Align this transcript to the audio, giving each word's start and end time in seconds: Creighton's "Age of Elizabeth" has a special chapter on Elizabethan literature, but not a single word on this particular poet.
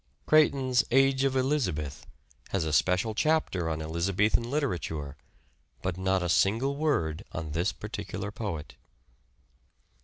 Creighton's 0.25 0.83
"Age 0.89 1.23
of 1.25 1.35
Elizabeth" 1.35 2.07
has 2.49 2.65
a 2.65 2.73
special 2.73 3.13
chapter 3.13 3.69
on 3.69 3.83
Elizabethan 3.83 4.49
literature, 4.49 5.15
but 5.83 5.95
not 5.95 6.23
a 6.23 6.27
single 6.27 6.75
word 6.75 7.23
on 7.33 7.51
this 7.51 7.71
particular 7.71 8.31
poet. 8.31 8.73